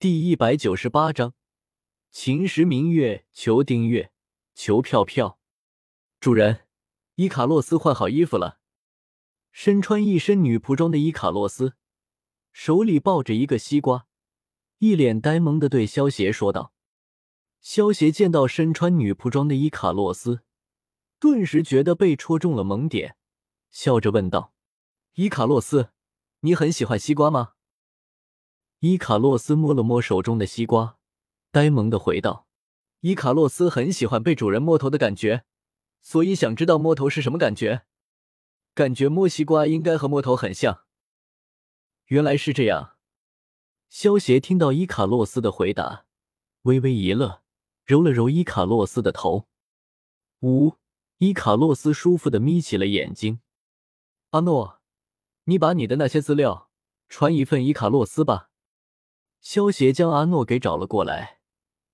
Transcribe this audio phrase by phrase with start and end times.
[0.00, 1.34] 第一百九十八章，
[2.12, 4.12] 秦时明月，求订阅，
[4.54, 5.40] 求票票。
[6.20, 6.68] 主人，
[7.16, 8.60] 伊卡洛斯换好衣服了。
[9.50, 11.74] 身穿一身女仆装的伊卡洛斯，
[12.52, 14.06] 手里抱着一个西瓜，
[14.78, 16.72] 一脸呆萌的对萧邪说道。
[17.60, 20.42] 萧邪见到身穿女仆装的伊卡洛斯，
[21.18, 23.16] 顿时觉得被戳中了萌点，
[23.72, 24.54] 笑着问道
[25.18, 25.90] ：“伊卡洛斯，
[26.42, 27.54] 你很喜欢西瓜吗？”
[28.80, 30.98] 伊卡洛斯摸了摸手中的西瓜，
[31.50, 32.46] 呆萌的回道
[33.02, 35.44] ：“伊卡洛斯很喜欢被主人摸头的感觉，
[36.00, 37.82] 所以想知道摸头是什么感觉。
[38.74, 40.84] 感觉摸西瓜应该和摸头很像。”
[42.06, 42.94] 原来是这样。
[43.88, 46.04] 萧协听到伊卡洛斯的回答，
[46.62, 47.42] 微微一乐，
[47.84, 49.48] 揉了揉伊卡洛斯的头。
[50.42, 50.74] 呜，
[51.16, 53.40] 伊卡洛斯舒服的眯起了眼睛。
[54.30, 54.80] 阿诺，
[55.44, 56.70] 你把你的那些资料
[57.08, 58.47] 传一份伊卡洛斯吧。
[59.50, 61.38] 萧协将阿诺给找了过来。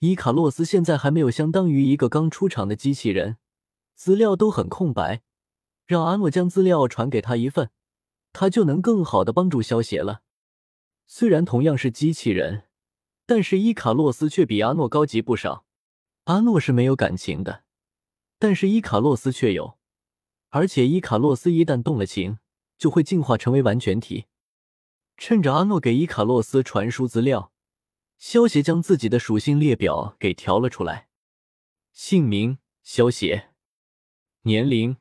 [0.00, 3.38] 伊卡洛斯现在还没有相当于一个刚出厂的机器人，
[3.94, 5.22] 资料都很空白。
[5.86, 7.70] 让阿诺将资料传给他一份，
[8.34, 10.20] 他就能更好的帮助萧协了。
[11.06, 12.64] 虽然同样是机器人，
[13.24, 15.64] 但是伊卡洛斯却比阿诺高级不少。
[16.24, 17.64] 阿诺是没有感情的，
[18.38, 19.78] 但是伊卡洛斯却有，
[20.50, 22.40] 而且伊卡洛斯一旦动了情，
[22.76, 24.26] 就会进化成为完全体。
[25.18, 27.52] 趁着阿诺给伊卡洛斯传输资料，
[28.18, 31.08] 萧协将自己的属性列表给调了出来。
[31.92, 33.50] 姓名：萧协，
[34.42, 34.96] 年龄：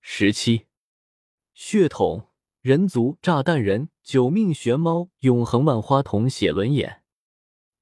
[0.00, 0.66] 十七，
[1.52, 2.30] 血统：
[2.62, 7.02] 人族，炸弹人，九命玄猫，永恒万花筒，写轮眼，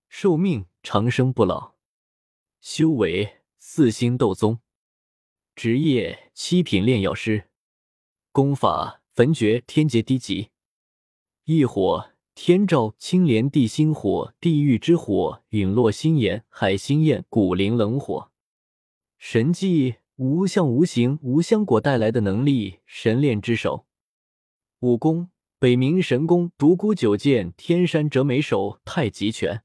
[0.08, 1.76] 寿命：长生不老，
[2.60, 4.58] 修为：四星斗宗，
[5.54, 7.50] 职业：七品炼药师，
[8.32, 10.50] 功法：焚诀，天劫低级。
[11.50, 18.30] 异火：天照、青莲、地心火、地狱之火、陨落心炎、海心焰、古灵冷火。
[19.16, 23.86] 神技：无相无形无相果带来的能力，神炼之手。
[24.80, 29.62] 武功：北冥神功、独孤九剑、天山折梅手、太极拳。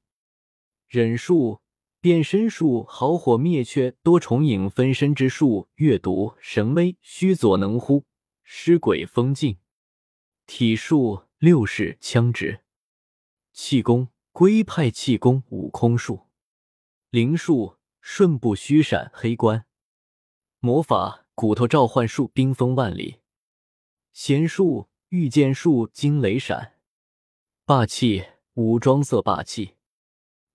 [0.88, 1.60] 忍术：
[2.00, 8.06] 变身术、好火灭却、多重影分身之术、阅读、神威、虚佐能乎、
[8.42, 9.58] 尸鬼封禁。
[10.46, 11.24] 体术。
[11.44, 12.64] 六式枪指，
[13.52, 16.30] 气功龟派气功悟空术，
[17.10, 19.66] 灵术瞬步虚闪黑关，
[20.60, 23.20] 魔法骨头召唤术冰封万里，
[24.14, 26.78] 仙术御剑术惊雷闪，
[27.66, 28.24] 霸气
[28.54, 29.74] 武装色霸气，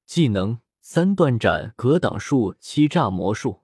[0.07, 3.61] 技能三段斩格挡术欺诈魔术，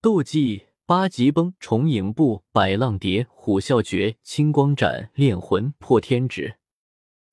[0.00, 0.66] 斗技。
[0.86, 6.56] 八极崩、重影步、百浪蝶、虎啸诀、青光斩、炼魂、破天指。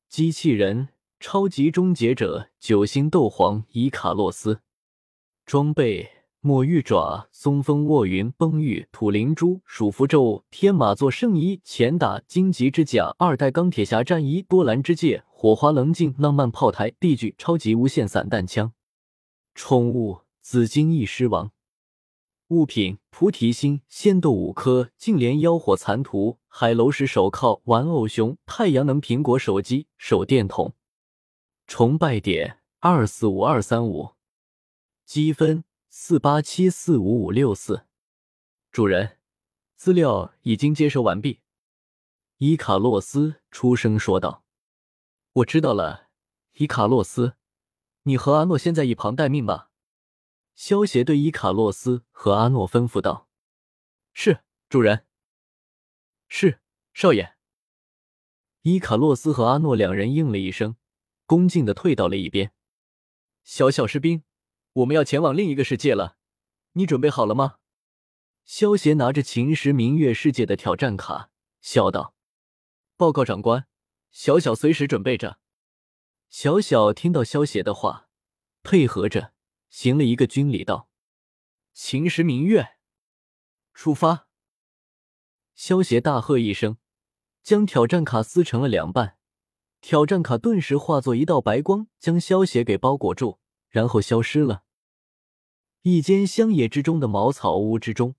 [0.08, 0.88] 机器人
[1.20, 4.62] 超级终结者九星斗皇伊卡洛斯。
[5.46, 18.72] 装备：墨玉爪、松风卧云、崩玉、土灵珠、鼠符咒、天马座圣衣、前打荆棘之甲、二代钢铁侠战衣、多兰之戒、火花棱镜、浪漫炮台、地具、超级无限散弹枪。
[19.54, 21.52] 宠物：紫金翼狮王。
[22.52, 30.76] 物品：菩提心、仙豆五颗、净莲妖火残图、海楼石手铐、玩偶熊、太阳能苹果手机、手电筒。
[31.66, 34.16] 崇拜点：二四五二三五。
[35.06, 37.86] 积分：四八七四五五六四。
[38.70, 39.18] 主人，
[39.78, 41.40] 资料已经接收完毕。
[42.40, 44.44] 伊卡洛斯出声说道
[45.32, 46.10] ：“我知道了，
[46.56, 47.36] 伊卡洛斯，
[48.04, 49.70] 你和阿诺先在一旁待命吧。”
[50.64, 53.28] 萧协对伊卡洛斯和阿诺吩咐道
[54.14, 55.08] ：“是，主人。
[56.30, 56.62] ”“是，
[56.94, 57.36] 少爷。”
[58.62, 60.76] 伊卡洛斯和阿诺两人应了一声，
[61.26, 62.54] 恭敬的退到了一边。
[63.44, 64.24] “小小士兵，
[64.74, 66.18] 我们要前往另一个世界了，
[66.74, 67.58] 你准备好了吗？”
[68.46, 72.14] 萧协拿着秦时明月世界的挑战卡，笑道
[72.96, 73.66] ：“报告长官，
[74.12, 75.40] 小小随时准备着。”
[76.30, 78.10] 小小听到萧协的话，
[78.62, 79.34] 配合着。
[79.72, 80.90] 行了一个军礼，道
[81.74, 82.76] ：“秦时明月，
[83.74, 84.28] 出发！”
[85.56, 86.78] 萧协大喝一声，
[87.42, 89.18] 将挑战卡撕成了两半，
[89.80, 93.40] 挑战卡顿时化作一道白光，将萧协给包裹住，
[93.70, 94.64] 然后消失了。
[95.84, 98.16] 一间乡野之中的茅草屋之中，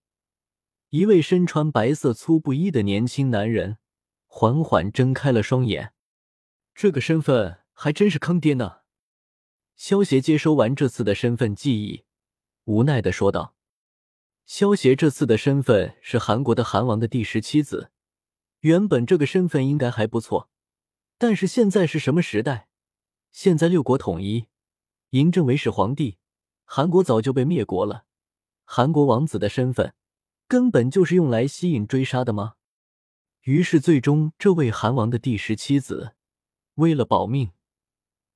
[0.88, 3.78] 一位身穿白色粗布衣的年轻男人
[4.26, 5.93] 缓缓睁开了双眼。
[6.75, 8.81] 这个身份还真是坑爹呢！
[9.74, 12.04] 萧协接收完这次的身份记忆，
[12.64, 13.54] 无奈的说道
[14.46, 17.90] ：“萧协这次的身份是韩国的韩王的第十七子。
[18.60, 20.48] 原本这个身份应该还不错，
[21.19, 22.69] 但是现在是什么时代？
[23.32, 24.46] 现在六国统一，
[25.10, 26.19] 嬴政为始皇帝，
[26.64, 28.04] 韩国早就被灭国了。
[28.64, 29.94] 韩国王子的身份
[30.46, 32.54] 根本就是用来吸引追杀的吗？
[33.40, 36.14] 于是，最终这位韩王的第十妻子
[36.74, 37.50] 为了保命，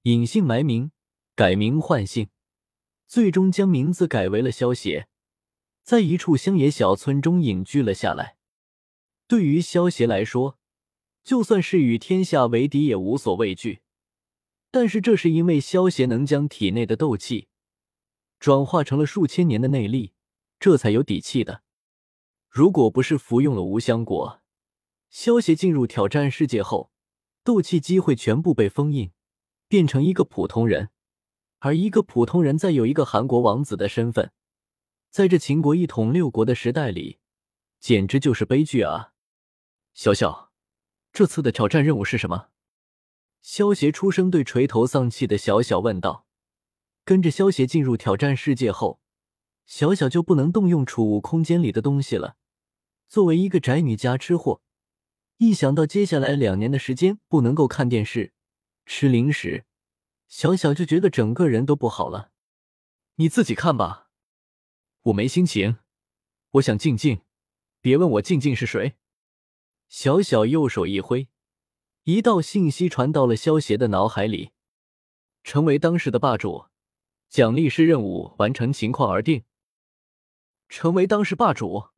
[0.02, 0.90] 隐姓埋名，
[1.36, 2.30] 改名换姓，
[3.06, 5.06] 最终将名字改为了萧协，
[5.82, 8.38] 在一处乡野小村中隐居了下来。
[9.26, 10.58] 对于萧协来说，
[11.22, 13.82] 就算是与天下为敌也无所畏惧。
[14.70, 17.48] 但是，这是因为萧协能将体内的斗气
[18.40, 20.14] 转化成了数千年的内力，
[20.58, 21.62] 这才有底气的。
[22.48, 24.40] 如果不是服用了无香果，
[25.10, 26.90] 萧协进入挑战世界后，
[27.44, 29.12] 斗气机会全部被封印，
[29.68, 30.88] 变成一个普通人。
[31.58, 34.32] 而一个普通人再有一个韩国王子的身份，
[35.10, 37.18] 在这秦国一统六国的时代里，
[37.80, 39.12] 简直就是悲剧啊！
[39.94, 40.52] 小小，
[41.12, 42.48] 这次的挑战任务是什么？
[43.40, 46.26] 萧协出声对垂头丧气的小小问道
[47.04, 49.00] ：“跟着萧协进入挑战世界后，
[49.64, 52.36] 小小就不能动用储物空间里的东西了。
[53.08, 54.60] 作为一个宅女加吃货，
[55.38, 58.32] 一想到接下来两年的时间不能够看电视、
[58.84, 59.64] 吃零食，
[60.28, 62.30] 小小就觉得整个人都不好了。
[63.16, 64.10] 你自己看吧，
[65.02, 65.78] 我没心情，
[66.52, 67.22] 我想静静。
[67.80, 68.96] 别问我静静是谁。”
[69.88, 71.28] 小小右手一挥。
[72.02, 74.52] 一道信息传到了萧协的脑海里，
[75.42, 76.66] 成为当时的霸主，
[77.28, 79.44] 奖励是任务完成情况而定。
[80.68, 81.88] 成为当时霸主，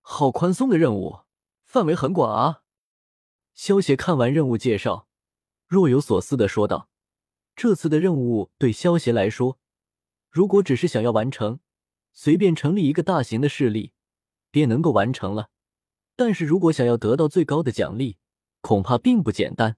[0.00, 1.20] 好宽松的任务，
[1.64, 2.62] 范围很广啊！
[3.54, 5.08] 萧协看完任务介绍，
[5.66, 6.88] 若有所思的说道
[7.56, 9.58] ：“这次的任务对萧协来说，
[10.30, 11.58] 如果只是想要完成，
[12.12, 13.92] 随便成立一个大型的势力，
[14.50, 15.48] 便能够完成了。
[16.14, 18.18] 但是如果想要得到最高的奖励，”
[18.60, 19.76] 恐怕并不简单。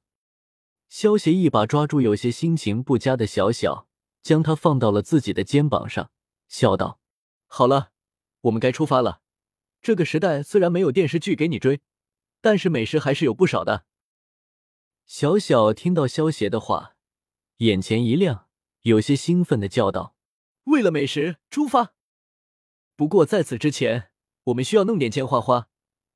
[0.88, 3.86] 萧协一把抓住有些心情不佳的小小，
[4.22, 6.10] 将他放到了自己的肩膀上，
[6.48, 6.98] 笑道
[7.46, 7.92] ：“好了，
[8.40, 9.20] 我们该出发了。
[9.82, 11.82] 这个时代虽然没有电视剧给你追，
[12.40, 13.84] 但是美食还是有不少的。”
[15.04, 16.96] 小小听到萧协的话，
[17.58, 18.46] 眼前一亮，
[18.82, 20.14] 有些兴奋的叫道
[20.64, 21.93] ：“为了美食出发！
[22.94, 24.10] 不过在此之前，
[24.44, 25.69] 我们需要弄点钱花花，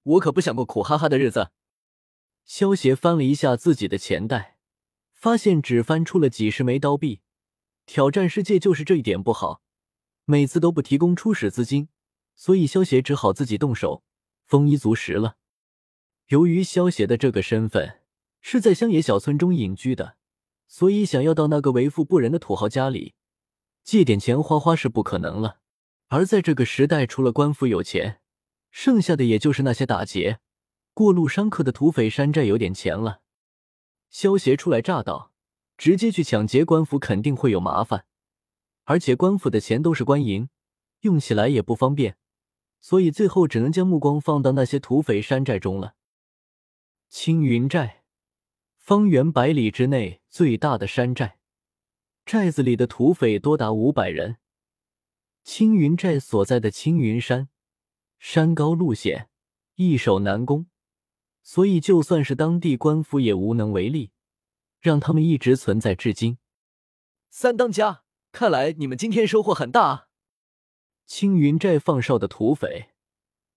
[0.04, 1.50] 我可不想过苦哈哈的日子。”
[2.46, 4.58] 萧协翻了一下自己的钱袋，
[5.12, 7.22] 发现只翻出了几十枚刀币。
[7.86, 9.62] 挑战世界就是这一点不好，
[10.24, 11.88] 每次都不提供初始资金，
[12.36, 14.04] 所以萧协只好自己动手，
[14.46, 15.36] 丰衣足食了。
[16.28, 18.02] 由于萧协的这个身份
[18.40, 20.16] 是在乡野小村中隐居的，
[20.72, 23.12] 所以想要到那个为富不仁的土豪家里
[23.84, 25.58] 借点钱花花是不可能了。
[26.08, 28.22] 而在这个时代，除了官府有钱，
[28.70, 30.40] 剩下的也就是那些打劫。
[30.94, 33.20] 过路商客的土匪山寨有点钱了，
[34.08, 35.32] 萧协初来乍到，
[35.76, 38.06] 直接去抢劫官府肯定会有麻烦，
[38.84, 40.48] 而且官府的钱都是官银，
[41.00, 42.16] 用起来也不方便，
[42.80, 45.96] 所以最后只能将目光放到那些土匪山寨中了。
[47.10, 48.01] 青云寨，
[48.82, 51.38] 方圆百里之内最大的山寨，
[52.26, 54.38] 寨子里的土匪多达五百人。
[55.44, 57.48] 青云寨所在的青云山，
[58.18, 59.28] 山高路险，
[59.76, 60.66] 易守难攻。
[61.44, 64.10] 所以，就算是当地官府也无能为力，
[64.80, 66.38] 让他们一直存在至今。
[67.30, 68.02] 三当家，
[68.32, 70.08] 看来你们今天收获很大啊！
[71.06, 72.88] 青云寨放哨的土匪，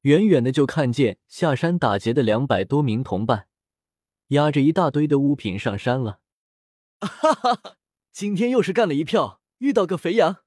[0.01, 3.47] 远远的就看见下山打劫的两百多名同伴，
[4.27, 6.19] 押着一大堆的物品上山了。
[6.99, 7.75] 哈哈哈！
[8.11, 10.43] 今天又是干了一票，遇到个肥羊。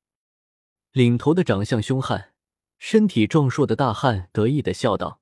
[0.93, 2.35] 领头的长相凶悍、
[2.79, 5.21] 身体壮硕的大汉得意的笑道：“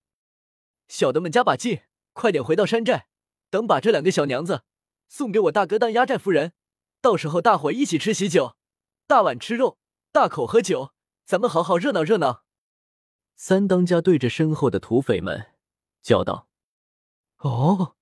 [0.88, 1.82] 小的们加把劲！”
[2.14, 3.08] 快点回到山寨，
[3.50, 4.62] 等把这两个小娘子
[5.06, 6.54] 送给我大哥当压寨夫人，
[7.02, 8.56] 到时候大伙一起吃喜酒，
[9.06, 9.78] 大碗吃肉，
[10.12, 10.92] 大口喝酒，
[11.26, 12.44] 咱们好好热闹热闹。
[13.34, 15.52] 三当家对着身后的土匪们
[16.00, 16.48] 叫道
[17.40, 17.95] ：“哦，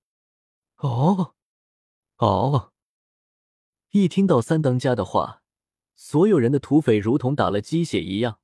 [0.87, 1.33] 哦，
[2.17, 2.71] 哦！”
[3.91, 5.41] 一听到三当家的话，
[5.95, 8.39] 所有人的土匪如同打了鸡血一样，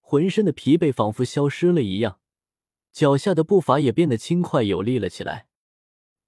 [0.00, 2.20] 浑身的疲惫仿佛消失了一样。
[2.92, 5.48] 脚下的步伐也变得轻快有力了起来。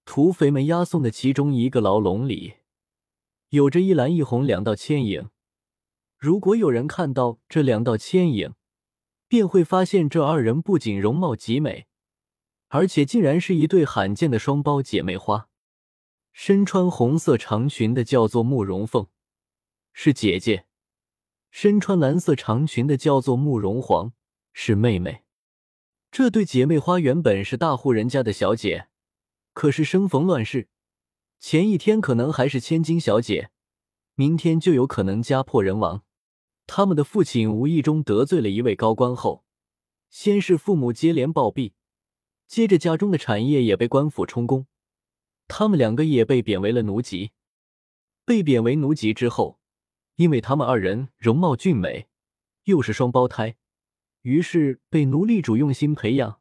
[0.05, 2.55] 土匪们押送的其中一个牢笼里，
[3.51, 5.29] 有着一蓝一红两道牵引。
[6.17, 8.53] 如果有人看到这两道牵引，
[9.27, 11.87] 便会发现这二人不仅容貌极美，
[12.71, 15.49] 而且竟然是一对罕见的双胞姐妹花。
[16.33, 19.09] 身穿红色长裙的叫做慕容凤，
[19.93, 20.67] 是姐姐；
[21.51, 24.13] 身穿蓝色长裙的叫做慕容凰，
[24.53, 25.25] 是妹妹。
[26.13, 28.89] 这对姐妹花原本是大户人家的小姐，
[29.53, 30.69] 可是生逢乱世，
[31.41, 33.51] 前一天可能还是千金小姐，
[34.15, 36.05] 明天就有可能家破人亡。
[36.69, 39.45] 他们的父亲无意中得罪了一位高官后，
[40.09, 41.73] 先是父母接连暴毙，
[42.51, 44.67] 接着家中的产业也被官府充公，
[45.47, 47.31] 他们两个也被贬为了奴籍。
[48.25, 49.61] 被贬为奴籍之后，
[50.17, 52.09] 因为他们二人容貌俊美，
[52.65, 53.55] 又是双胞胎，
[54.23, 56.41] 于是被奴隶主用心培养，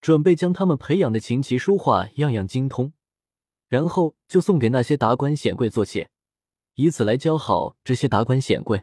[0.00, 2.92] 准备将他们培养的琴棋书画样样精通，
[3.68, 6.10] 然后就送给那些达官显贵做妾，
[6.74, 8.82] 以此来教好这些达官显贵。